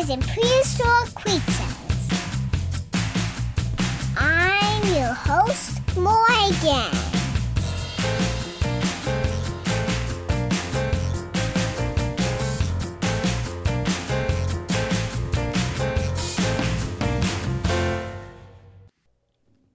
[0.00, 1.76] dinosaurs in prehistoric creatures.
[4.16, 6.90] I'm your host, Morgan.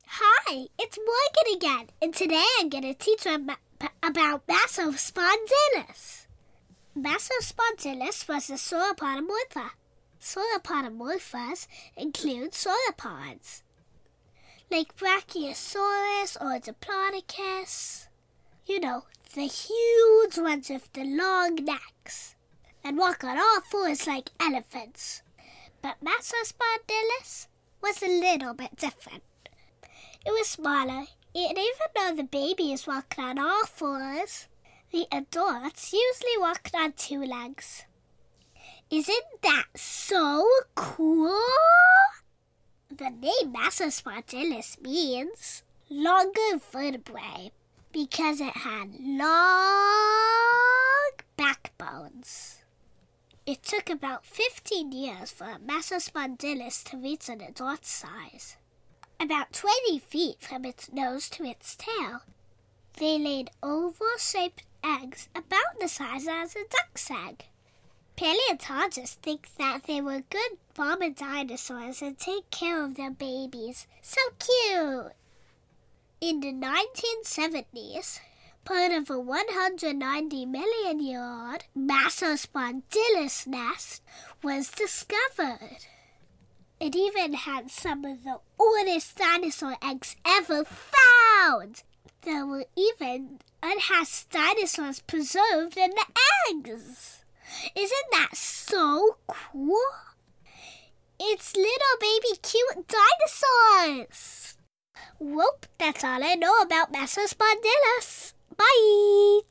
[0.07, 3.48] Hi, it's Morgan again, and today I'm going to teach you
[4.04, 6.28] about Massospondylus.
[6.98, 9.72] Massospondylus was a sauropodomorpha.
[10.20, 13.62] Sauropodomorphas include sauropods,
[14.72, 18.08] like Brachiosaurus or Diplodocus.
[18.66, 22.36] You know, the huge ones with the long necks,
[22.84, 25.22] and walk on all fours like elephants.
[25.82, 27.48] But Massospondylus
[27.82, 29.23] was a little bit different.
[30.26, 34.48] It was smaller, and even though the babies walked on all fours,
[34.92, 37.84] the adults usually walked on two legs.
[38.95, 41.38] Isn't that so cool?
[42.89, 47.52] The name Massospondylus means longer vertebrae
[47.92, 49.92] because it had long
[51.36, 52.59] backbones.
[53.45, 58.55] It took about 15 years for a Massospondylus to reach an adult size
[59.20, 62.22] about 20 feet from its nose to its tail.
[62.98, 67.48] They laid oval shaped eggs about the size as a duck's egg.
[68.16, 73.88] Paleontologists think that they were good mama dinosaurs and take care of their babies.
[74.02, 75.11] So cute!
[76.21, 78.21] In the 1970s,
[78.63, 84.02] part of a 190 million year old Massospondylus nest
[84.41, 85.86] was discovered.
[86.80, 91.83] It even had some of the oldest dinosaur eggs ever found.
[92.21, 96.05] There were even unhatched dinosaurs preserved in the
[96.49, 97.25] eggs.
[97.75, 99.78] Isn't that so cool?
[101.20, 104.58] It's little baby cute dinosaurs.
[105.20, 108.33] Whoop, that's all I know about Massospondylus.
[108.55, 109.42] Bye.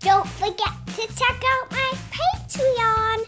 [0.00, 3.26] Don't forget to check out my Patreon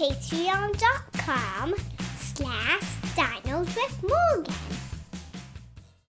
[0.00, 1.74] patreon.com